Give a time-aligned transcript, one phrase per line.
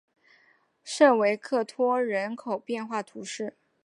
[0.83, 3.55] 圣维克托人口变化图示